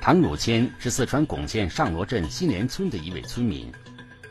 [0.00, 3.70] 唐汝谦是四川珙县上罗镇新联村的一位村民。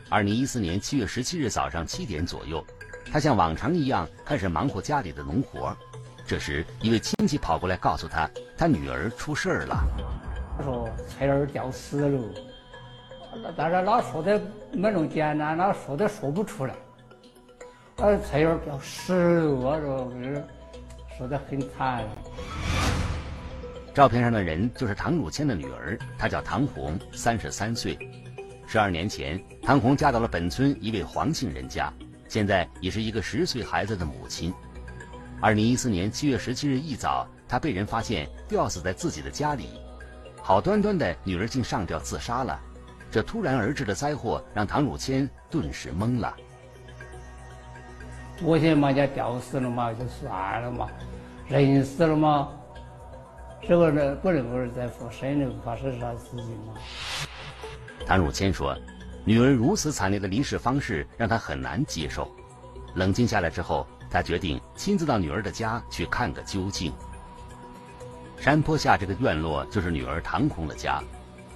[0.08, 2.64] 二零一四年七月十七日早上七点左右，
[3.12, 5.74] 他像往常一样开始忙活家里的农活。
[6.26, 8.28] 这时，一位亲戚跑过来告诉他，
[8.58, 9.80] 他女儿出事儿了。
[10.58, 12.20] 他说菜儿掉死了，
[13.56, 14.40] 但是他说的
[14.72, 16.74] 没那么简单，他说的说不出来。
[17.98, 20.12] 呃，菜园儿掉死了，我说
[21.16, 22.04] 说的很惨。
[23.92, 27.98] 照片上的人就是唐汝谦的女儿，她叫唐红，三十三岁。
[28.66, 31.92] 十二年前，唐红嫁到了本村一位黄姓人家，
[32.28, 34.54] 现在已是一个十岁孩子的母亲。
[35.40, 39.70] 二零一四年七月十七日一早，她被人发现吊死在自己的家里。
[40.40, 42.60] 好端端的女儿竟上吊自杀了，
[43.10, 46.32] 这突然而至的灾祸让唐汝谦顿时懵了。
[48.40, 50.88] 我先把人家吊死了嘛，就算了嘛，
[51.48, 52.48] 人死了嘛。
[53.62, 56.74] 这个呢，不能够再复生了，发生啥事情吗？
[58.06, 58.76] 唐汝谦说
[59.24, 62.28] ：“女儿如此惨烈的离世方式让他很难接受。
[62.94, 66.92] 冷静下来之后，他决定亲自到女儿的家去看个究竟。
[68.38, 71.00] 山坡下这个院落就是女儿唐红的家，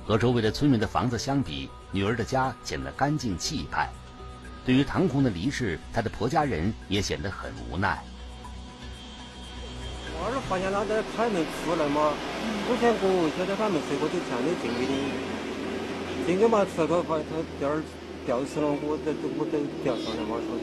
[0.07, 3.89] 和周围的村民的房子相比，女儿的家显得干净气派。
[4.65, 8.05] 对于唐红的离世，她的婆家人也显得很无奈。”
[10.25, 12.15] 我是发现他在开门出来嘛，
[12.67, 14.93] 之前我晓得他们睡过就这样的经历的，
[16.27, 17.83] 今天嘛吃个饭，他吊儿
[18.25, 20.57] 吊死了，我在我在吊上来嘛，说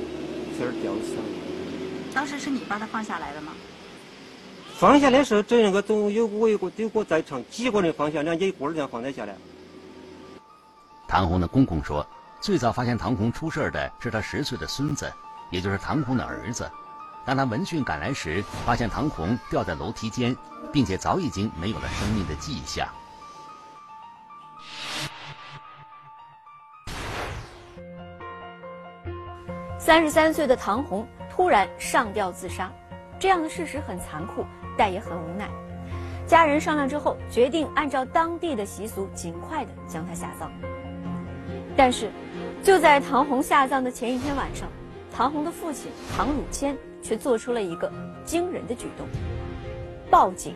[0.58, 1.22] 这儿吊死了。
[2.12, 3.54] 当时是你把他放下来的吗？
[4.80, 9.36] 放下的时候，整个总有我一个有个在场，几个人放下，两一个人这样放得下来。
[11.08, 12.04] 唐红的公公说，
[12.42, 15.06] 最早发现唐红出事的是他十岁的孙子，
[15.52, 16.68] 也就是唐红的儿子。
[17.24, 20.36] 当他闻讯赶来时，发现唐红吊在楼梯间，
[20.74, 22.88] 并且早已经没有了生命的迹象。
[29.78, 32.72] 三十三岁的唐红突然上吊自杀，
[33.20, 34.46] 这样的事实很残酷，
[34.78, 35.50] 但也很无奈。
[36.28, 40.52] 家人商量之后，决定按照当地的习俗，尽快的将他下葬。
[41.76, 42.12] 但是，
[42.64, 44.68] 就在唐红下葬的前一天晚上，
[45.14, 46.78] 唐红的父亲唐汝谦。
[47.02, 47.92] 却做出了一个
[48.24, 49.08] 惊人的举动，
[50.10, 50.56] 报警。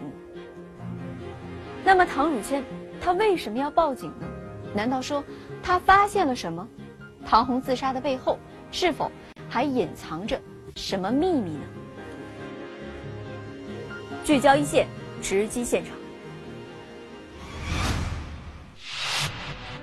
[1.83, 2.63] 那么唐汝谦
[3.00, 4.28] 他为什么要报警呢？
[4.73, 5.23] 难道说
[5.63, 6.67] 他发现了什么？
[7.25, 8.38] 唐红自杀的背后
[8.72, 9.11] 是否
[9.50, 10.39] 还隐藏着
[10.75, 11.63] 什么秘密呢？
[14.23, 14.88] 聚焦一线，
[15.22, 15.95] 直击现场。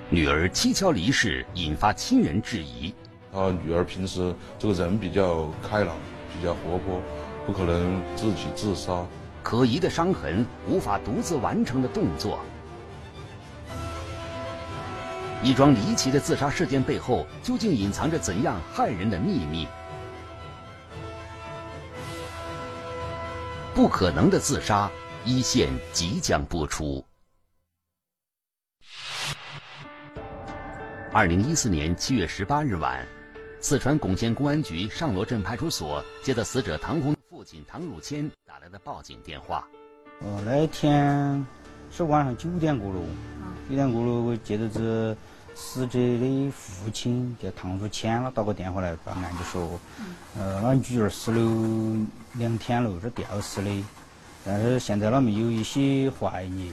[0.09, 2.93] 女儿蹊跷离世，引发亲人质疑。
[3.31, 5.95] 他女儿平时这个人比较开朗。
[6.33, 7.01] 比较活泼，
[7.45, 9.05] 不可能自己自杀。
[9.41, 12.39] 可疑的伤痕，无法独自完成的动作，
[15.43, 19.67] 一桩离奇的自杀事件背后，究竟隐藏着怎样骇人的秘密？
[23.75, 24.89] 不可能的自杀，
[25.25, 27.03] 一线即将播出。
[31.11, 33.05] 二零一四年七月十八日晚。
[33.63, 39.65] 四川珙县公安局上罗镇派出所接到死者唐红父亲唐汝谦打来的报警电话。
[40.19, 41.45] 哦，那天
[41.89, 42.99] 是晚上九点过了，
[43.69, 45.15] 九点过了，我接到这
[45.55, 49.79] 死者的父亲叫唐汝谦他，打个电话来报案，就说，
[50.37, 53.83] 呃，俺女儿死了两天了，是吊死的，
[54.43, 56.69] 但是现在他们有一些怀疑。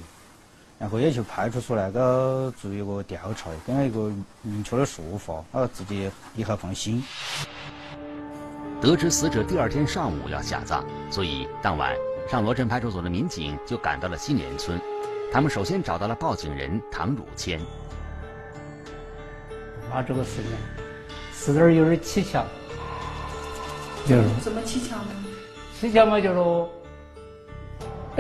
[0.81, 4.11] 然后也去派出所那个做一个调查，给他一个
[4.41, 7.05] 明确的说法，他自己也很放心。
[8.81, 11.95] 得知死者第二天上午要下葬，所以当晚
[12.31, 14.81] 上罗镇派出所的民警就赶到了新联村。
[15.31, 17.61] 他们首先找到了报警人唐汝谦。
[19.93, 20.51] 啊，这个事情，
[21.31, 22.43] 死点有点蹊跷。
[24.07, 25.13] 就是怎么蹊跷呢？
[25.79, 26.73] 蹊跷嘛，就说。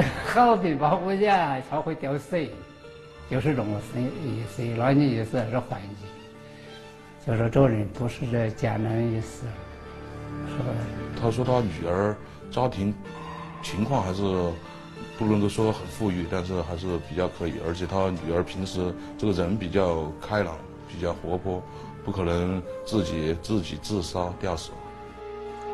[0.27, 2.51] 好的，保护下才会掉水，
[3.31, 4.63] 就是这么生意思。
[4.77, 6.09] 那你意思是环境，
[7.27, 9.45] 就说这个人不是这简单的意思，
[10.49, 10.65] 是吧？
[11.21, 12.17] 他说他女儿
[12.51, 12.95] 家庭
[13.63, 14.23] 情况还是
[15.19, 17.55] 不能够说很富裕，但是还是比较可以。
[17.67, 20.57] 而且他女儿平时这个人比较开朗，
[20.89, 21.63] 比较活泼，
[22.05, 24.71] 不可能自己自己自杀吊死。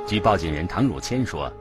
[0.07, 1.53] 据报警人唐汝谦说，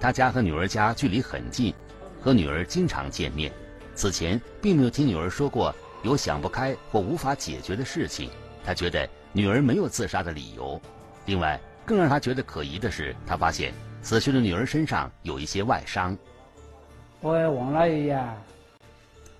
[0.00, 1.74] 他家和女儿家距离很近。
[2.24, 3.52] 和女儿经常见面，
[3.94, 8.30] 此前并没有听女儿说过有想不开或无法解决的事情。
[8.64, 10.80] 他觉得女儿没有自杀的理由。
[11.26, 16.16] 另外，更让他觉得可疑的是，他发现死去的女儿身上有一些外伤。
[17.20, 18.18] 我也忘了一眼，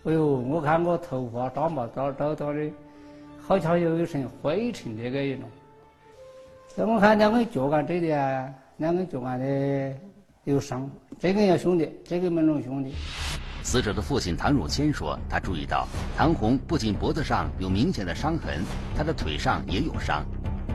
[0.04, 2.70] 哎呦，我看我头发长毛叨叨叨的，
[3.40, 5.44] 好像有一层灰尘这个一种。
[6.76, 8.46] 再我看两根脚杆这里啊，
[8.76, 9.96] 两根脚杆的
[10.44, 12.92] 有伤，这个要兄弟，这个门中兄弟。
[13.62, 18.62] 死者的父亲唐汝谦说，他注意到唐红不仅脖子上有明显的伤痕，
[18.94, 20.22] 他的腿上也有伤，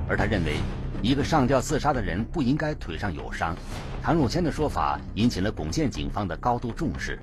[0.07, 0.55] 而他认为，
[1.03, 3.55] 一个上吊自杀的人不应该腿上有伤。
[4.01, 7.19] 唐汝谦的说法引起了珙县警方的高度重视。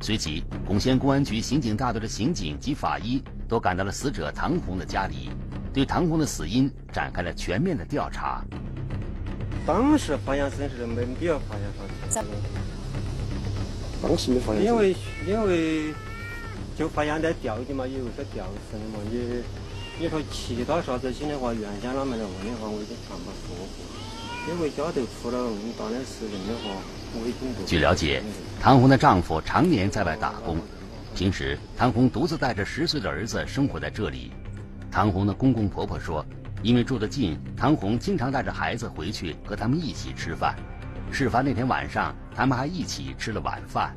[0.00, 5.28] 随即，珙县公安局刑警大队的刑警及法医都赶到了死者唐红的家里，
[5.70, 8.42] 对唐红的死因展开了全面的调查。
[9.66, 12.22] 当时发现身时没必要发现他。
[14.02, 14.64] 当时没发现。
[14.64, 14.96] 因为
[15.26, 15.94] 因为
[16.76, 19.42] 就发现在吊的嘛，有个吊绳嘛，你
[19.98, 23.66] 你说其他啥子些的话，原先他们来问的话，我已经全部说过。
[24.48, 26.80] 因为家头出了那么大的事情的话。
[27.12, 28.22] 我已经据了解，
[28.60, 30.58] 唐红的丈夫常年在外打工，
[31.12, 34.30] 平时唐红独自带着十岁的儿子生活在这里。
[34.92, 36.24] 唐红的公公婆婆说，
[36.62, 40.54] 因为住得近，唐红经常带着孩子回去和他们一起吃饭。
[41.10, 43.94] 事发那天晚上，他们还一起吃了晚饭。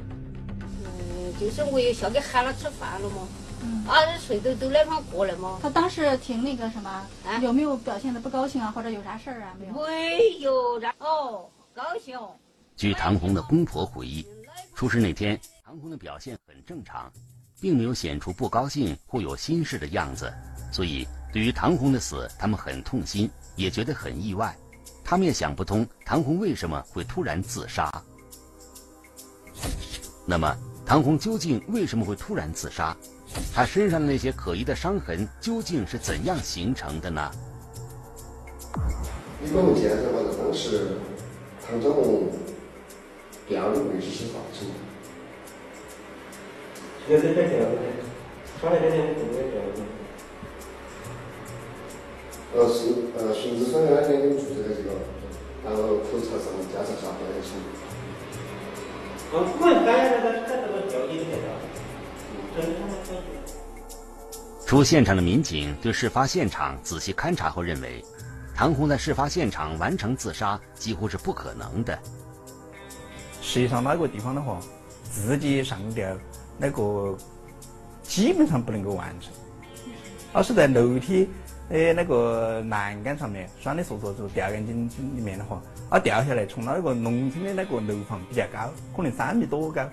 [0.60, 5.60] 嗯，就是我也下去喊他吃饭了嘛，啊，睡都都那方过来嘛。
[5.62, 9.54] 他当时挺那个什么，啊有没有表现的不高兴啊，或者有啥事儿啊？
[9.60, 9.74] 没有。
[9.74, 12.18] 没有，然哦，高兴。
[12.76, 14.26] 据唐红的公婆回忆，
[14.74, 17.12] 出事那天，唐红的表现很正常，
[17.62, 20.34] 并没有显出不高兴或有心事的样子。
[20.72, 24.56] 所以，对于唐红的死，他们很痛心，也觉得很意外。
[25.04, 27.92] 他们也想不通唐红为什么会突然自杀。
[30.26, 32.96] 那么，唐红究竟为什么会突然自杀？
[33.52, 37.32] 他身上的那些可疑的伤痕究竟是怎样形成的呢？
[39.42, 40.98] 你我们见的话，当时
[41.68, 42.30] 唐正红。
[43.46, 44.66] 吊的位置是啥子？
[47.10, 47.76] 就在这吊的，
[48.62, 49.84] 上来这天就在吊的。
[52.56, 54.94] 呃，是呃，孙子生的那边你们住在这个，
[55.66, 57.50] 然后口朝上，家朝下吊在起。
[59.32, 59.86] 啊，我们感觉
[60.22, 61.34] 在在这个吊椅里面
[64.68, 68.06] 出现场的民警对事发现场仔细勘查后认为，
[68.56, 71.98] 唐红在事发现场完成自杀几乎是不可能的。
[73.42, 74.60] 实际上那个地方的话，
[75.12, 76.08] 自己上吊
[76.58, 77.18] 那个
[78.04, 79.32] 基本上不能够完成，
[80.32, 81.28] 而是在楼梯
[81.70, 89.90] 哎那个栏杆上面拴的绳索就吊杆筋里面的话，啊掉下来，从那个农村的那个楼房比较高，可能三米多高，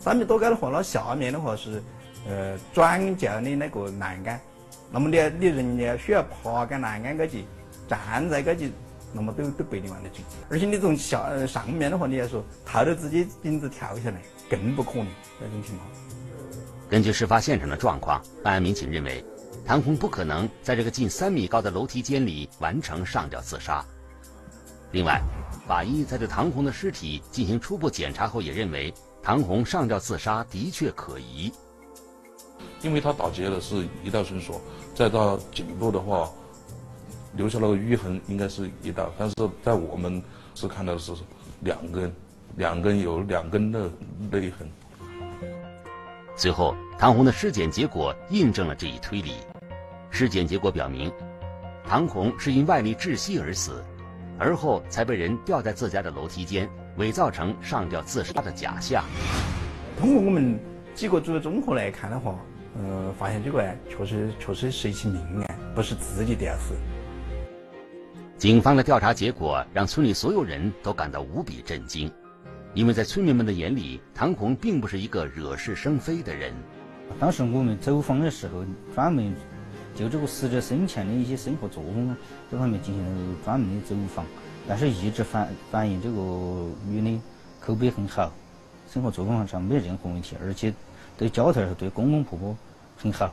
[0.00, 1.82] 三米多高的话，那下面的话是
[2.28, 4.40] 呃转教的那个栏杆，
[4.90, 7.44] 那么你你人家需要爬杆栏杆高去，
[7.88, 8.70] 站在高去。
[9.12, 14.20] 那么都都不一定玩得进，而且你从下呃上面的话，你要说套着自己顶子跳下来，
[14.50, 15.06] 更不可能
[15.40, 15.88] 那种情况。
[16.90, 19.24] 根据事发现场的状况，办案民警认为，
[19.66, 23.84] 唐红不可能在这个近三米高的楼梯间里完成上吊自杀。
[24.92, 25.20] 另外，
[25.66, 31.52] 法医在对唐红的尸体进行初步检查后，也认为唐红上吊自杀的确可疑，
[32.80, 34.60] 因为他打结的是一道绳索，
[34.94, 36.30] 再到颈部的话。
[37.34, 40.22] 留下那个淤痕，应该是一道，但是在我们
[40.54, 41.12] 是看到的是
[41.60, 42.10] 两根，
[42.56, 43.90] 两根有两根的
[44.30, 44.66] 勒痕。
[46.34, 49.34] 随后，唐红的尸检结果印证了这一推理。
[50.10, 51.12] 尸检结果表明，
[51.86, 53.84] 唐红是因外力窒息而死，
[54.38, 59.04] 而后才被人吊在自家的楼梯间，伪造成上吊自杀的假象。
[59.98, 60.58] 通过我们
[60.94, 62.38] 几个组的综合来看的话，
[62.78, 66.74] 呃，发现这个案确实确实是一起命案，不是自己吊死。
[68.38, 72.12] 警方的调查结果让村里所有人都感到无比震惊，
[72.74, 76.52] 因为在村民们的眼里，唐红并不是一个惹是生非的人。
[77.18, 79.34] 当时我们走访的时候，专门
[79.96, 82.14] 就这个死者生前的一些生活作风
[82.50, 84.26] 这方面进行了专门的走访，
[84.68, 86.16] 但是一直反反映这个
[86.86, 87.20] 女的
[87.58, 88.30] 口碑很好，
[88.92, 90.72] 生活作风上没任何问题，而且
[91.16, 92.54] 对家头对公公婆婆
[92.94, 93.32] 很好。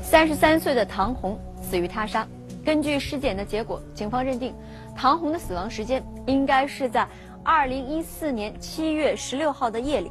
[0.00, 2.26] 三十三岁的唐红死于他杀。
[2.64, 4.54] 根据尸检的结果，警方认定
[4.94, 7.06] 唐红的死亡时间应该是在
[7.42, 10.10] 二零一四年七月十六号的夜里。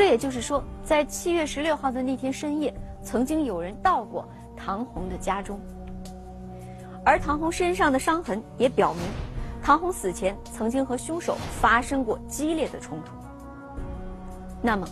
[0.00, 4.26] 这也就是说，在七月十六号的那天深夜，曾经有人到过
[4.56, 5.60] 唐红的家中。
[7.04, 9.02] 而唐红身上的伤痕也表明，
[9.62, 13.12] 唐红死前曾经和凶手发生过激烈的冲突。
[14.62, 14.88] 那么，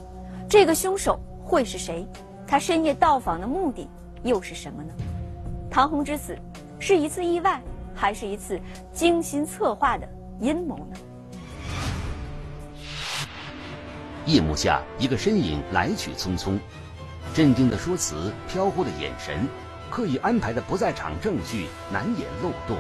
[0.47, 2.07] 这个凶手会是谁？
[2.47, 3.89] 他深夜到访的目的
[4.23, 4.93] 又是什么呢？
[5.71, 6.37] 唐红之死
[6.79, 7.63] 是一次意外，
[7.95, 8.61] 还是一次
[8.93, 10.07] 精心策划的
[10.39, 10.97] 阴谋呢？
[14.29, 16.59] 夜幕下，一个身影来去匆匆，
[17.33, 19.49] 镇定的说辞，飘忽的眼神，
[19.89, 22.77] 刻意安排的不在场证据难掩漏洞，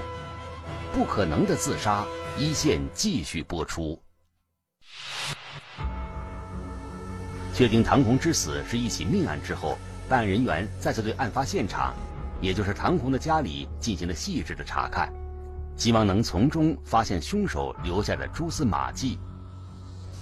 [0.92, 2.04] 不可能的自杀，
[2.36, 3.98] 一线继续播出。
[7.54, 11.94] 确定唐红之死是一起命案之后，办案人员再次对案发现场，
[12.42, 15.10] 也就是唐红的家里进行了细致的查看，
[15.78, 19.18] 希望能从中发现凶手留下的蛛丝马迹。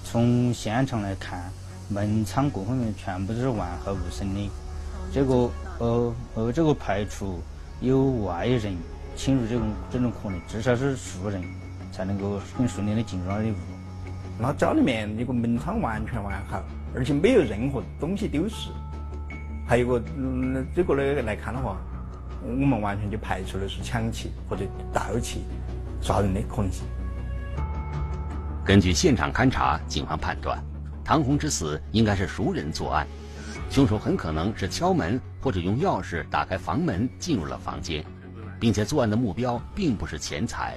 [0.08, 1.50] 从现场来看，
[1.88, 4.50] 门窗各方面全部都是完好无损的，
[5.12, 7.40] 这个呃呃，这个排除
[7.80, 8.76] 有外人
[9.16, 11.42] 侵入这种这种可能，至少是熟人
[11.90, 13.56] 才能够很顺利的进入那里屋。
[14.38, 16.62] 那家里面那个门窗完全完好。
[16.94, 18.70] 而且没有任何东西丢失，
[19.66, 21.76] 还有个嗯，这个呢来看的话，
[22.42, 24.62] 我们完全就排除的是抢窃或者
[24.94, 25.40] 盗窃、
[26.00, 26.84] 杀人的可能性。
[28.66, 30.60] 根据现场勘查，警方判断，
[31.04, 33.06] 唐红之死应该是熟人作案，
[33.70, 38.04] 凶手很可能是敲门或者用钥匙打开房门进入了房间，
[38.58, 40.76] 并且作案的目标并不是钱财。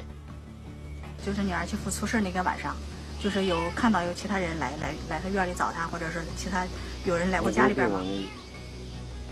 [1.25, 2.75] 就是你儿媳妇出事那个晚上。
[3.21, 6.65] 就是有看到有其他人来来来他院里找他，或者是其他
[7.03, 7.99] 有人来过家里边吗？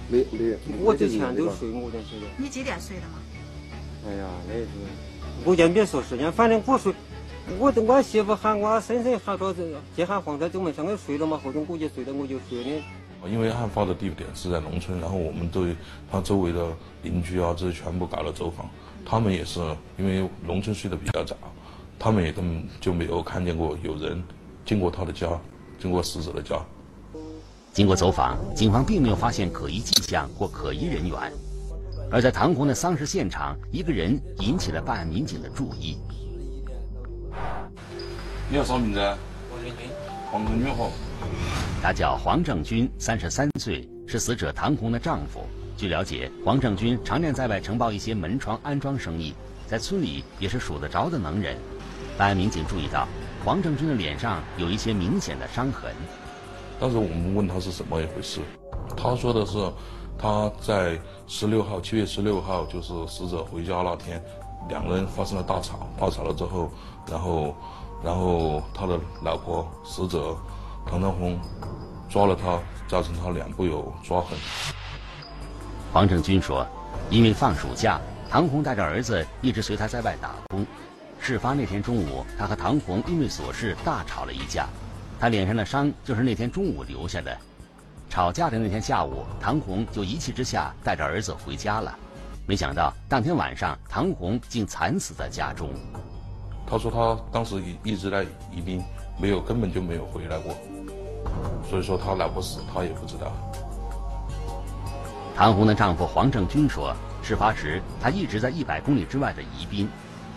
[0.09, 2.25] 没没，我之前都睡我的睡的。
[2.37, 3.13] 你几点睡的吗？
[4.05, 4.67] 哎呀，那是，
[5.45, 6.93] 我也没说时间，反正我睡，
[7.59, 12.81] 我我媳妇喊我婶婶喊说是接喊黄在走门上我睡了嘛，后头我就睡了，我就睡的。
[13.27, 15.75] 因为案发的地点是在农村，然后我们对
[16.11, 16.67] 他周围的
[17.01, 18.69] 邻居啊，这些全部搞了走访，
[19.05, 19.59] 他们也是
[19.97, 21.35] 因为农村睡得比较早。
[21.97, 24.21] 他们也根本就没有看见过有人
[24.63, 25.27] 经过他的家，
[25.79, 26.59] 经过死者的家。
[27.73, 31.17] 经过走访，警方并没有发现可疑迹象或可疑人员。
[32.11, 35.97] 而在唐红的丧事现场，一个人引起了办案民警的注意。
[38.49, 38.99] 你叫啥名字？
[39.49, 39.89] 黄正军。
[40.31, 40.89] 黄正军好。
[41.81, 45.41] 他叫黄正军，三十三岁，是死者唐红的丈夫。
[45.75, 49.33] 据了解，黄正军常年在外承包一些门窗安装生意，
[49.67, 51.57] 在村里也是数得着的能人。
[52.17, 53.05] 办案民警注意到，
[53.43, 55.91] 黄正军的脸上有一些明显的伤痕。
[56.79, 58.39] 当时我们问他是怎么一回事，
[58.95, 59.57] 他说的是，
[60.17, 64.23] 他在十六号，七月十六号，就是死者回家那天，
[64.69, 66.71] 两个人发生了大吵，大吵了之后，
[67.11, 67.53] 然后，
[68.03, 70.37] 然后他的老婆死者
[70.85, 71.39] 唐唐红
[72.09, 74.37] 抓了他，造成他脸部有抓痕。
[75.91, 76.65] 黄正军说，
[77.09, 77.99] 因为放暑假，
[78.29, 80.65] 唐红带着儿子一直随他在外打工。
[81.19, 84.67] 事发那天中午，他和唐红因为琐事大吵了一架，
[85.19, 87.35] 他脸上的伤就是那天中午留下的。
[88.09, 91.97] 吵架的那天下午，唐红就一气之下带着儿子回家了，
[92.45, 95.69] 没想到当天晚上，唐红竟惨死在家中。
[96.69, 98.83] 他说他当时一一直在宜宾，
[99.17, 100.53] 没有根本就没有回来过，
[101.69, 103.31] 所以说他老婆死他也不知道。
[105.33, 106.93] 唐红的丈夫黄正军说，
[107.23, 109.87] 事发时他一直在一百公里之外的宜宾。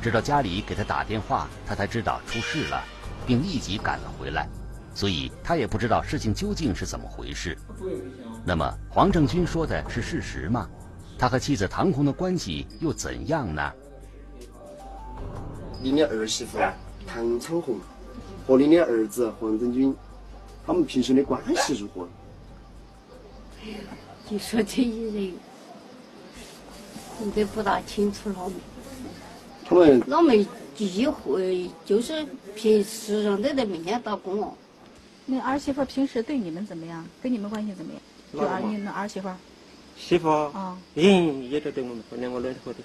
[0.03, 2.83] 直到家里给他打电话，他才知道出事了，
[3.27, 4.49] 并立即赶了回来，
[4.95, 7.55] 所以他也不知道事情究竟是怎么回事。
[8.47, 10.67] 那么黄正军说的是事实吗？
[11.19, 13.71] 他和妻子唐红的关系又怎样呢？
[15.83, 16.59] 你的儿媳妇
[17.07, 17.79] 唐昌红
[18.47, 19.95] 和你的儿子黄正军，
[20.67, 22.09] 他们平时的关系如何？
[23.63, 23.79] 哎呀，
[24.29, 25.35] 你说这一人，
[27.21, 28.51] 我都不大清楚了。
[29.65, 30.33] 他们那么
[30.75, 34.53] 忌讳，就是平时上都在门前打工哦。
[35.27, 37.07] 那儿媳妇平时对你们怎么样？
[37.23, 38.03] 跟你们关系怎么样？
[38.33, 39.29] 就儿你那儿媳妇？
[39.97, 42.79] 媳妇啊，嗯，也都对我们两个人好的，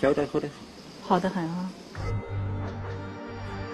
[0.00, 0.48] 晓得好的
[1.02, 1.70] 好的很啊。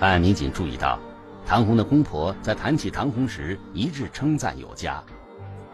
[0.01, 0.99] 办案民警注意到，
[1.47, 5.03] 唐红的公婆在谈起唐红时一致称赞有加，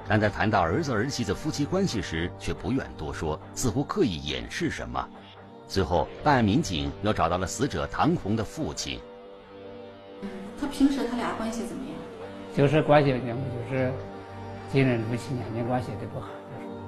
[0.08, 5.08] 但在谈到儿子儿媳的夫妻关系时却不愿多说，似乎刻意掩饰什么。
[5.66, 8.98] 最后，办案民警又找到了死者唐红的父亲。
[10.60, 11.94] 他平时他俩关系怎么样？
[12.56, 13.92] 就是关系两个就是
[14.70, 16.28] 亲人夫妻两年关系都不好。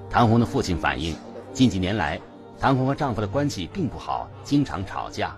[0.09, 1.17] 唐红的父亲反映，
[1.53, 2.21] 近几年来，
[2.59, 5.37] 唐红和丈夫的关系并不好，经常吵架。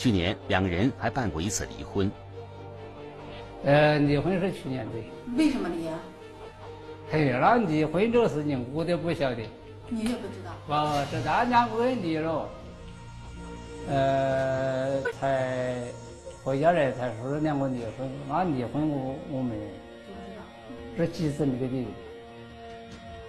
[0.00, 2.10] 去年两个人还办过一次离婚。
[3.66, 4.92] 呃，离婚是去年的。
[5.36, 5.98] 为什么离啊？
[7.10, 9.42] 嘿，那离婚这个事情我都不晓得。
[9.90, 10.52] 你也不知道？
[10.66, 12.48] 不，是他两个人离了。
[13.90, 15.76] 呃，才
[16.42, 19.54] 回家来才说两个离婚，那离婚我我没
[20.96, 21.86] 这几次没个离。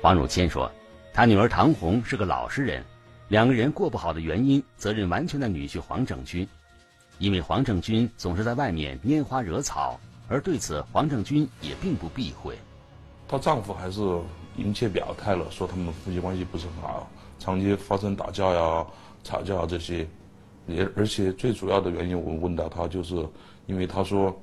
[0.01, 0.71] 黄汝谦说，
[1.13, 2.81] 他女儿唐红是个老实人，
[3.27, 6.47] 两个人过不好的原因，责任完全在女婿黄正军，
[7.21, 12.57] 因为黄正军总是在外面拈花惹草，而对此黄正军也并不避讳。
[13.27, 14.01] 她丈夫还是
[14.55, 18.83] 明确表态了，说他们夫妻关系不是很好，长期发生打架呀、
[19.23, 20.05] 吵架这些。
[20.65, 23.15] 也而且最主要的原因，我问到他，就是
[23.67, 24.35] 因为他说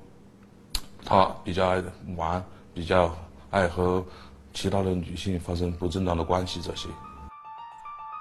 [1.03, 1.83] 他比较爱
[2.15, 2.41] 玩，
[2.73, 3.13] 比较
[3.49, 4.01] 爱和
[4.53, 6.87] 其他的女性发生不正当的关系这些。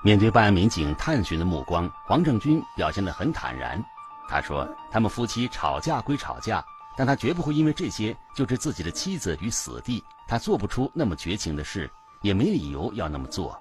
[0.03, 3.81] 面对办案民警探寻的目光，黄正军表现得很坦然。
[4.29, 6.63] 他说：“他们夫妻吵架归吵架，
[6.97, 10.05] 但他绝不会因为这些就置自己的妻子于死地。
[10.29, 13.59] 他做不出那么绝情的事，也没理由要那么做。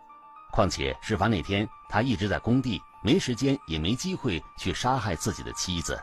[0.51, 5.97] 况且事发那天，他一直在工地，没时间也没机会去杀害自己的妻子。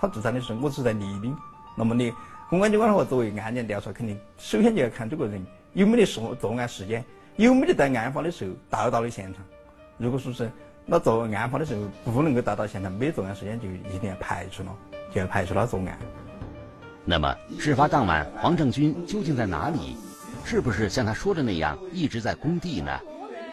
[0.00, 1.36] 他自残的时候，我是在宜宾。
[1.76, 2.12] 那么你
[2.50, 7.04] 公安机关的话，作为案件调查，肯定首先就要看这个人有没得作作案时间，
[7.36, 9.44] 有没得在案发的时候到到了现场。
[9.98, 10.50] 如果说是
[10.88, 14.72] 那作案发的时候不能够达到达现场，没作案时间，就一定要排除了，
[15.12, 15.98] 就要排除他作案。
[17.04, 19.96] 那么，事发当晚，黄正军究竟在哪里？
[20.44, 23.00] 是不是像他说的那样一直在工地呢？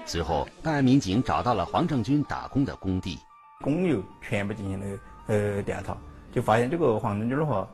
[0.05, 3.17] 随后，办案民警找到了黄正军打工的工地，
[3.61, 5.97] 工友全部进行了呃调查，
[6.31, 7.67] 就发现这个黄正军的话，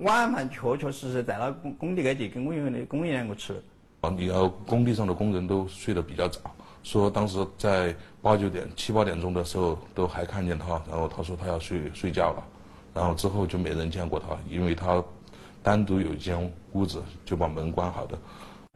[0.00, 3.54] 晚饭确确实实在那工工地街去跟工友的工人两个吃。
[4.02, 6.40] 啊，你要工地上的工人都睡得比较早。
[6.82, 12.42] 说当时在八九点、七八点钟的时候都还看见他，然后他说他要睡睡觉了，
[12.94, 15.02] 然后之后就没人见过他，因为他
[15.62, 18.18] 单独有一间屋子就把门关好的。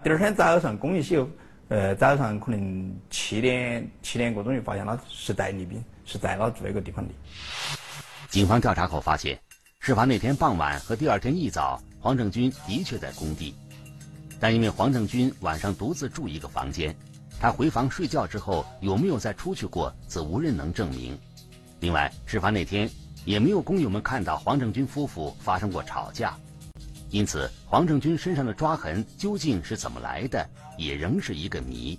[0.05, 1.29] 第二天早上工一秀，
[1.69, 7.13] 呃，早上可能七点七点过钟就发现他是在宜宾，是在他住那个地方的。
[8.29, 9.39] 警方调查后发现，
[9.81, 13.55] 事发那天傍晚和第二天一早，黄正军的确在工地，
[14.38, 16.95] 但因为黄正军晚上独自住一个房间。
[17.38, 21.19] 他回房睡觉之后有没有再出去过，则无人能证明。
[21.81, 22.90] 另外，事发那天
[23.26, 26.35] 也没有工友们看到黄正军夫妇发生过吵架，
[27.11, 31.99] 因此黄正军身上的抓痕究竟是怎么来的，也仍是一个谜。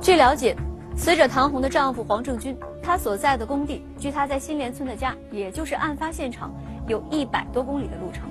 [0.00, 0.56] 据了解，
[0.96, 6.54] 死者唐红的丈夫黄正军，他所在的工地距他在新联村的家，也就是案发现场，
[6.86, 8.22] 有一百多公里的路程。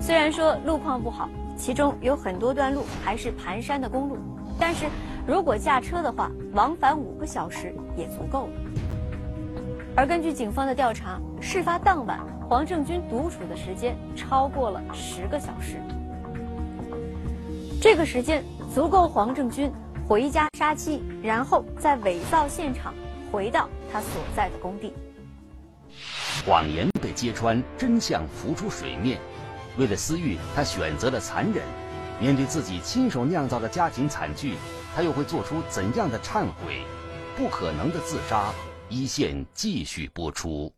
[0.00, 4.16] 虽然说路况不好，其中有很多段路还是盘山的公路，
[4.58, 4.86] 但是
[5.26, 8.52] 如果驾车的话，往返五个小时也足够了。
[9.94, 15.76] 而根据警方的调查，事发当晚黄正军独处的时间超过了十个小时，
[17.80, 18.42] 这个时间
[18.74, 19.70] 足够黄正军
[20.06, 22.94] 回家杀妻，然后再伪造现场，
[23.32, 24.92] 回到他所在的工地。
[26.44, 29.18] 谎言被揭穿，真相浮出水面。
[29.78, 31.64] 为了私欲，他选择了残忍。
[32.20, 34.56] 面对自己亲手酿造的家庭惨剧，
[34.94, 36.82] 他又会做出怎样的忏悔？
[37.34, 38.52] 不可能的自杀，
[38.90, 40.70] 一线继续播出。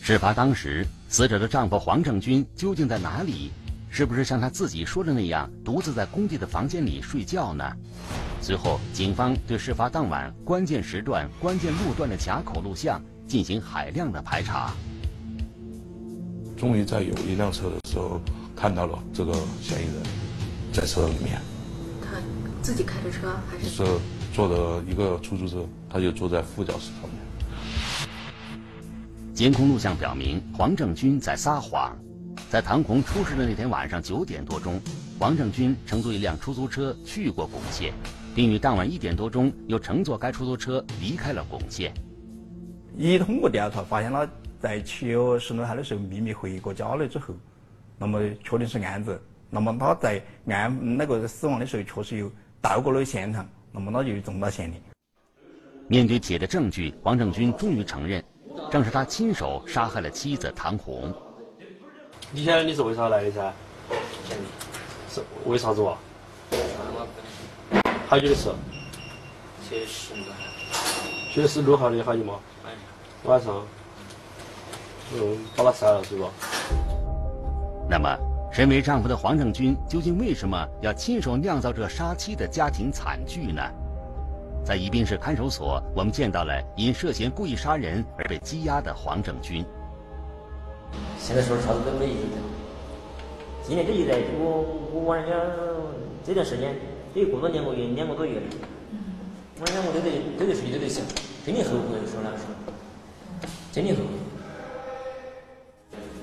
[0.00, 3.50] 事发当时，死者的丈夫黄正军究竟在哪里？
[3.96, 7.64] 是不是像他自己说的那样，独自在工地的房间里睡觉呢？
[8.40, 14.72] 随后，警方对事发当晚关键时段、关键路段的卡口录像进行海量的排查。
[16.56, 18.20] 终于在有一辆车的时候
[18.56, 20.02] 看到了这个嫌疑人，
[20.72, 21.40] 在车里面。
[22.02, 22.18] 他
[22.60, 23.68] 自己开的车还是？
[23.68, 23.84] 是
[24.32, 28.08] 坐的一个出租车，他就坐在副驾驶上面。
[29.32, 31.96] 监控录像表明，黄正军在撒谎。
[32.50, 34.80] 在唐红出事的那天晚上九点多钟，
[35.18, 37.92] 王正军乘坐一辆出租车去过巩县，
[38.34, 41.92] 并于当晚一点多钟又乘坐该出租车离开了巩县。
[42.96, 44.28] 一通过调查发现了。
[44.60, 47.34] 在七月十六号的时候秘密回过家了之后，
[47.98, 49.20] 那么确定是案子。
[49.50, 54.74] 那么他在案那个死亡的时候确实有到过了现场，那么他就有重大嫌疑。
[55.86, 58.24] 面对铁的证据，王正军终于承认，
[58.70, 61.14] 正是他亲手杀害了妻子唐红。
[62.32, 63.52] 你晓得你是为啥来的噻？
[65.08, 65.96] 是为啥子哇？
[68.08, 68.50] 好久的事？
[69.68, 70.30] 七月十六号。
[71.32, 72.34] 七月十六号的好久吗？
[73.24, 73.64] 晚上。
[75.14, 76.28] 嗯，把他杀了是吧？
[77.88, 78.18] 那么，
[78.52, 83.62] 身为丈夫的黄正军究竟为什么要亲手酿造这杀妻的家庭惨剧呢？
[84.64, 89.64] 在宜宾市看守所，我们见到了因涉嫌故意杀人而被羁押的黄正军。
[91.18, 92.38] 现在说啥子都没意思。
[93.66, 95.34] 今年这一来，我我往人家
[96.24, 96.74] 这段时间
[97.14, 98.42] 都有过了两个月，两个多月了。
[99.60, 101.04] 晚上我都得都得睡都得想，
[101.46, 102.52] 真的后悔说那个时候，
[103.72, 104.10] 真的后悔。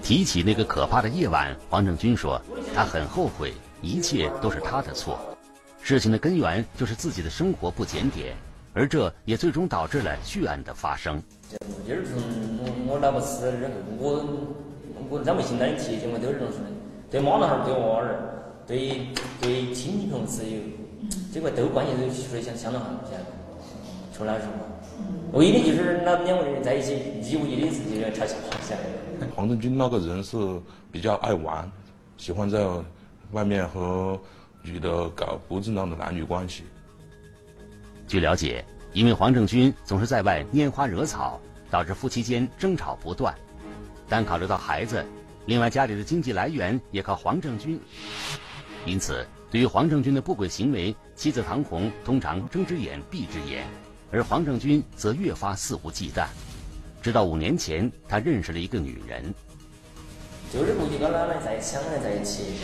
[0.03, 2.41] 提起那个可怕的夜晚，黄正军说
[2.75, 5.19] ：“他很后悔，一切都是他的错。
[5.81, 8.36] 事情的根源就是自己的生活不检点。
[8.73, 11.21] 而这也最终导致了血案的发生。
[11.88, 12.15] 就是从
[12.88, 14.25] 我老婆死了之后，我
[15.10, 16.71] 我咱们现在的铁结嘛都是这种说的，
[17.10, 18.15] 对妈老汉儿、对娃儿、
[18.65, 19.07] 对
[19.41, 20.57] 对亲戚朋友只有
[21.34, 24.17] 这块都关系都处得相相当好，晓得不？
[24.17, 24.47] 出来说，
[25.34, 29.36] 唯一的就是那两个人在一起一无一的事情要吵架，晓得不？
[29.36, 30.38] 黄正军那个人是
[30.91, 31.69] 比较爱玩，
[32.15, 32.65] 喜欢在
[33.31, 34.17] 外面和
[34.63, 36.63] 女的搞不正当的男女关系。
[38.12, 43.34] 据了解，因为黄正军总是在外拈花惹草，导致夫妻间争吵不断。
[44.10, 45.02] 但考虑到孩子，
[45.45, 47.80] 另外家里的经济来源也靠黄正军，
[48.86, 53.65] 因此对于黄正军的不轨行为，妻子唐红通常睁只眼闭只眼，
[54.12, 56.28] 而黄正军则越发肆无忌惮。
[57.02, 59.34] 直到五年前，他认识了一个女人，
[60.52, 62.56] 就是估计跟奶奶在一起，两个人在一起。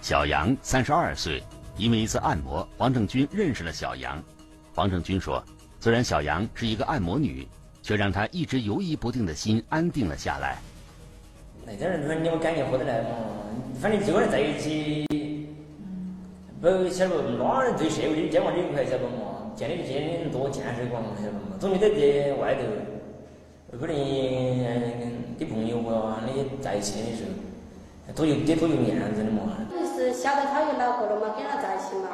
[0.00, 1.42] 小杨，三十二岁。
[1.78, 4.22] 因为一次按摩，黄正军认识了小杨。
[4.74, 5.42] 黄正军说
[5.80, 7.46] ：“虽然小杨是一个按摩女，
[7.82, 10.56] 却让他一直犹疑不定的心安定了下来。
[11.66, 13.08] 那点人说你们感情合得来嘛？
[13.78, 15.06] 反正几个人在一起，
[16.60, 17.22] 不晓得？
[17.36, 19.52] 哪人对社会的监管这一块晓得不嘛？
[19.54, 21.10] 建立建立多建设广嘛？
[21.18, 21.56] 晓得不嘛？
[21.60, 22.62] 总觉得在外头，
[23.78, 23.94] 可能
[25.38, 27.24] 跟朋友啊你在一起的时
[28.06, 29.58] 候，多有得多有面子的嘛。”
[30.12, 32.08] 是晓得他有老婆了嘛，跟他在一起嘛，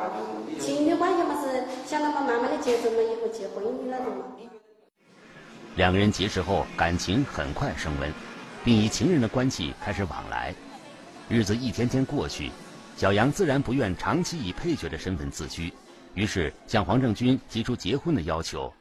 [0.60, 4.24] 亲密关系嘛是想到嘛慢慢的接受嘛，以后结婚的那种嘛。
[5.74, 8.12] 两个人结识后，感情很快升温，
[8.64, 10.54] 并以情人的关系开始往来。
[11.28, 12.50] 日子一天天过去，
[12.96, 15.72] 小杨自然不愿长期以配角的身份自居，
[16.14, 18.72] 于是向黄正军提出结婚的要求。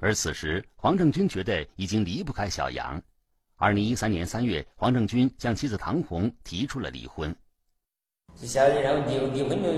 [0.00, 3.00] 而此时，黄正军觉得已经离不开小杨。
[3.56, 7.34] 二零一三年三月，黄正军向妻子唐红提出了离婚。
[8.36, 9.68] 就晓得，然后离离婚就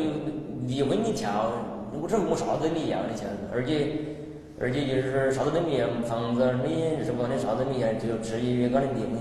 [0.66, 1.52] 离婚的跳，
[1.94, 4.18] 我这没啥子都没要的晓得，而且
[4.58, 9.14] 而且就是啥子都没要，房子你什么的啥子没要，就直接搞的离婚。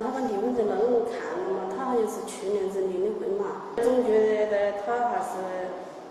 [0.00, 5.36] 他把离婚证那个看了嘛，他好像是去年子离的婚嘛，总觉得他还是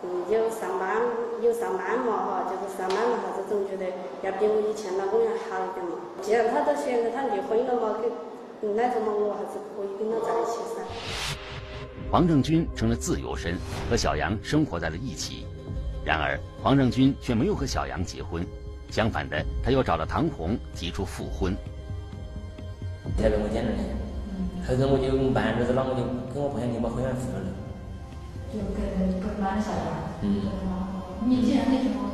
[0.05, 1.01] 嗯有上班
[1.41, 3.89] 有上班嘛哈，就是上班了啥子，总觉得
[4.21, 5.97] 要比我以前老公要好一点嘛。
[6.21, 7.97] 既然他都选择他离婚了嘛，
[8.61, 10.85] 跟那种嘛，我还是可以跟他在一起噻。
[12.11, 13.55] 黄正军成了自由身，
[13.87, 15.45] 和小杨生活在了一起。
[16.03, 18.43] 然而，黄正军却没有和小杨结婚，
[18.89, 21.55] 相反的，他又找了唐红提出复婚。
[23.15, 23.77] 现在跟我讲了的，
[24.65, 26.01] 后头我就办日子了，我就
[26.33, 27.45] 跟我朋友就把婚约复了。
[28.51, 28.81] 就跟
[29.21, 29.85] 跟那个小杨。
[30.23, 30.41] 嗯。
[31.27, 32.08] 你既然那时候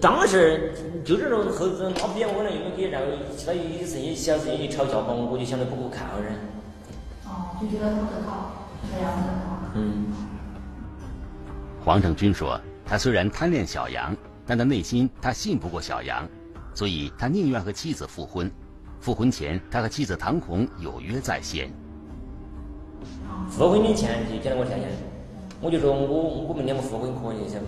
[0.00, 3.06] 当时就是说后子他不讲我了，因为给然后
[3.36, 6.34] 其他有些事情小事情一吵架嘛，我就想着不可靠人。
[7.24, 8.52] 哦，就觉得不可靠，
[8.90, 9.58] 小杨不可靠。
[9.76, 10.04] 嗯。
[11.82, 14.14] 黄正军说：“他虽然贪恋小杨，
[14.46, 16.28] 但他内心他信不过小杨，
[16.74, 18.50] 所以他宁愿和妻子复婚。
[19.00, 21.72] 复婚前，他和妻子唐红有约在先。
[23.48, 24.90] 复婚的前提讲到我条件，
[25.60, 27.64] 我就说我我们两个复婚可以，晓得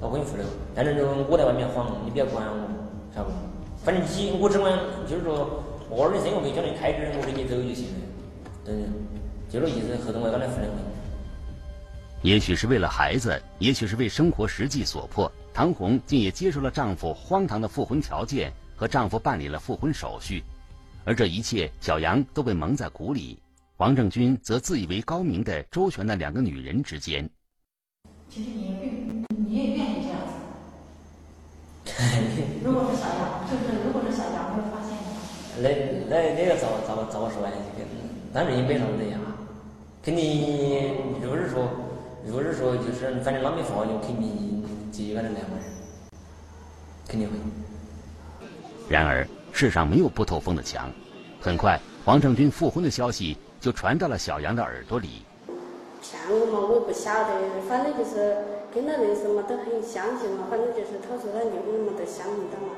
[0.00, 0.06] 不？
[0.06, 0.92] 把婚复了，但是
[1.28, 2.68] 我在外面晃，你不要管我，
[3.14, 3.32] 晓得不？
[3.84, 4.72] 反正你我只管
[5.08, 8.00] 就是说，我儿的生活费交你开支，我给你走就行了，
[8.66, 8.92] 嗯
[9.48, 9.96] 就这意思。
[10.04, 10.66] 后头我跟他复了。
[12.22, 20.42] 也许是为了孩子，也许是为生活实际所迫，唐红竟也接受了丈夫荒唐的复婚条件，和丈夫办理了复婚手续。
[21.04, 23.38] 而这一切，小杨都被蒙在鼓里，
[23.76, 27.28] 王正军则自以为高明的周旋在两个女人之间。
[28.28, 29.35] 其实你
[29.70, 30.32] 也愿，你也愿意这样子。
[32.64, 34.90] 如果是小杨，就是如果是小杨会发现
[35.58, 35.68] 那
[36.08, 37.56] 那那个咋咋咋个说呢？
[37.76, 37.86] 这个
[38.32, 39.18] 当然也没啥子呀，
[40.02, 41.68] 肯定如果是说，
[42.26, 45.58] 如果是说就是反正那没法，就肯定接个人来嘛，
[47.08, 47.34] 肯定会。
[48.88, 50.90] 然而世上没有不透风的墙，
[51.40, 55.22] 很快黄正军复婚的消息就传到了小杨的耳朵里。
[56.02, 58.36] 骗我嘛，我不晓得，反正就是
[58.76, 60.44] 跟他认识嘛，都很相信嘛。
[60.50, 62.74] 反正就是他说他离婚嘛，都相信的嘛。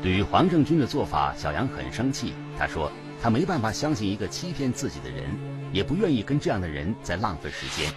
[0.00, 2.34] 对于黄正军的做法，小杨很生气。
[2.56, 2.88] 他说
[3.20, 5.24] 他没办法相信一个欺骗自己的人，
[5.72, 7.92] 也不愿意跟这样的人再浪费时间。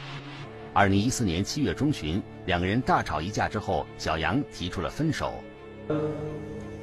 [0.73, 5.31] 二零一四年七月中旬，两个人大吵一架之后，小杨提出了分手。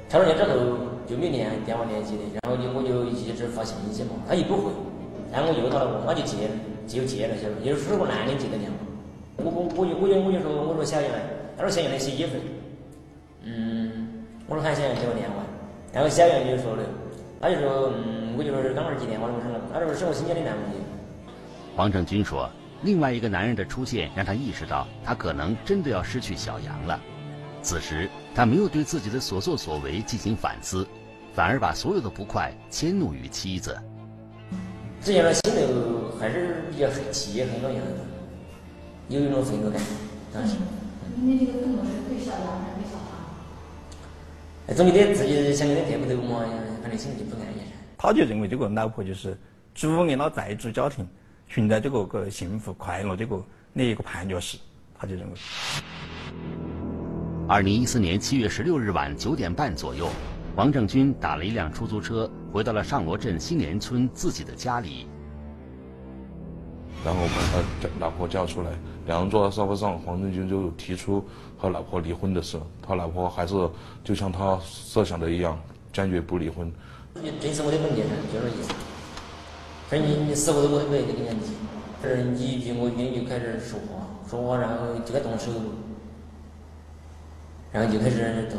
[0.08, 4.70] 吵了架之后就没联电话联系的，然后就我就一直发信息嘛，他也不回，
[5.32, 6.54] 然后我又打了，我就接了。
[6.86, 7.66] 就接了，晓得不？
[7.68, 8.78] 又是个男的接的电话，
[9.38, 11.10] 我我我就我就我就说，我说小杨，
[11.56, 12.36] 他说小杨在洗衣服，
[13.42, 15.36] 嗯，我说喊小杨接我电话，
[15.92, 16.82] 然后小杨就说的，
[17.40, 20.80] 他就说，嗯，我就说刚儿接电话的，我说，他说是我新交的男朋友。
[21.76, 22.48] 黄正军说，
[22.82, 26.98] 另外一个男人的出现让他意识到，他可能真的要失去小杨了。
[27.60, 30.86] 此时，他没有对自己的所作所为进行反思，
[31.34, 33.76] 反而把所有的不快迁怒于妻子。
[35.02, 37.92] 这样的心头还是比较气，气也很多样子，
[39.08, 39.80] 有一种愤怒感。
[40.32, 40.56] 当时，
[41.14, 42.98] 你这个父母是对小杨还是对小
[44.66, 44.76] 唐？
[44.76, 46.44] 总觉得自己想跟他贴不头嘛，
[46.82, 47.60] 反正心里不安逸。
[47.96, 49.38] 他就认为这个老婆就是
[49.74, 51.06] 阻碍他再组家庭、
[51.46, 53.40] 寻找这个个幸福快乐这个
[53.72, 54.58] 那一个绊脚石，
[54.98, 55.38] 他就认为。
[57.48, 60.08] 二零一四年七月十六日晚九点半左右，
[60.56, 65.06] 王正军打了一辆出租车，回到了上罗镇新联村自己的家里。
[67.06, 68.70] 然后把他老婆叫出来，
[69.06, 71.24] 两人坐在沙发上，黄正军就提出
[71.56, 72.58] 和老婆离婚的事。
[72.82, 73.54] 他老婆还是
[74.02, 75.56] 就像他设想的一样，
[75.92, 76.66] 坚决不离婚。
[77.22, 78.74] 你这是我的本钱，就这意思。
[79.88, 81.52] 反正你你死活都不会跟你讲提。
[82.02, 85.52] 反正你一句我一句就开始说话，说话然后就该动手，
[87.70, 88.58] 然后就开始动，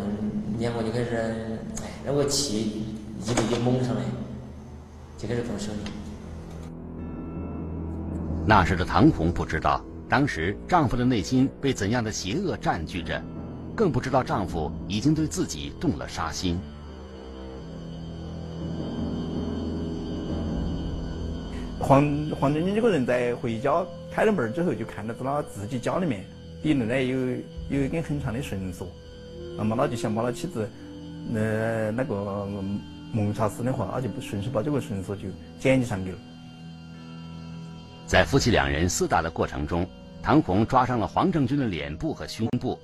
[0.58, 2.86] 两个就开始，哎，那个气
[3.26, 4.02] 一路就猛上来，
[5.18, 5.74] 就开始动手。
[8.50, 13.22] 那时的唐红不知道，当时丈夫的内心被怎样的邪恶占据着，
[13.76, 16.58] 更不知道丈夫已经对自己动了杀心。
[21.78, 22.08] 黄
[22.40, 26.24] 黄正军这个人在回家开了门之后，就看到在他自己家里面
[26.64, 27.18] 里头呢有
[27.70, 28.88] 有一根很长的绳索，
[29.58, 30.70] 那么他就想把他妻子
[31.30, 32.48] 那那个
[33.12, 35.24] 谋杀死的话，他就顺势把这个绳索就
[35.60, 36.18] 捡起上去了。
[38.08, 39.86] 在夫妻两人厮打的过程中，
[40.24, 42.80] 唐红抓伤了黄正军的脸部和胸部，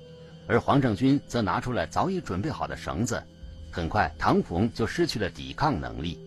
[0.48, 3.24] 而黄正军则拿出了早已准备好的绳子，
[3.72, 6.20] 很快唐红就失去了抵抗能力。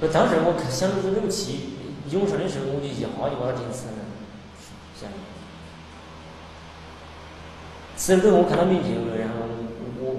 [0.00, 1.70] 我当时我想着这口气
[2.12, 3.94] 涌上的时候，我就一下就把他顶死了。
[4.94, 5.10] 想，
[7.96, 9.34] 死了之后我看到没救了，然后
[9.98, 10.14] 我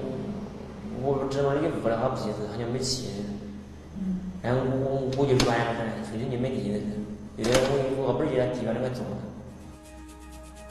[1.02, 3.08] 我知道那个捂了他鼻子，好像没气。
[4.44, 6.80] 然后我我就软了噻，出去就没力了，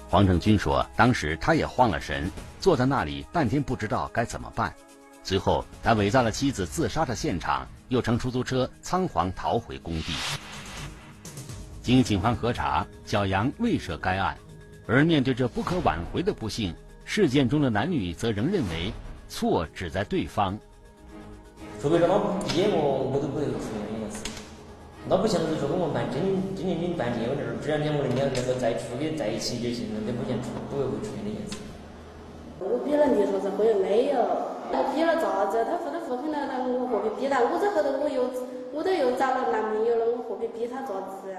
[0.09, 2.31] 黄正军说，当时他也慌了神，
[2.61, 4.75] 坐在那里半天不知道该怎么办。
[5.23, 10.13] 随后，他伪造了妻子自杀的现场，又乘出租车仓皇逃回工地。
[11.83, 14.37] 经警方核查，小杨未涉该案，
[14.87, 18.93] 而面对这不可挽回的不幸，事件中的男女则仍认为
[19.29, 20.59] 错只在对方。
[21.81, 22.15] 除非说他
[22.49, 23.45] 逼我，我都不会。
[25.09, 26.21] 那不像是说跟我办真
[26.55, 31.57] 真正经办结婚的时候，只要两个人两能够再处的在一起就行了，都不像出不会会出现这件事。
[32.61, 34.21] 我逼了你说是婚没有？
[34.71, 35.65] 我逼了咋子？
[35.65, 37.41] 他说他不肯了，那我何必逼他？
[37.41, 38.31] 我这后头我又
[38.73, 41.33] 我都又找了男朋友了，我何必逼他咋子？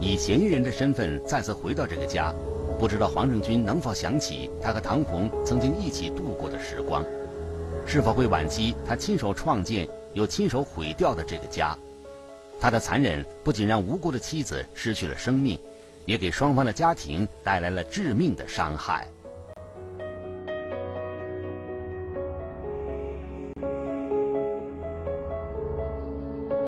[0.00, 2.34] 以嫌疑人的身份再次回到这个家，
[2.76, 7.04] 不知道黄正军能否想起他和唐红曾经一起度过的时光，
[7.86, 11.76] 是否会惋惜他亲手创建又亲手毁掉的这个家？
[12.62, 15.58] 他的残忍不仅让无辜的妻子失去了生命，
[16.04, 19.08] 也给双方的家庭带来了致命的伤害。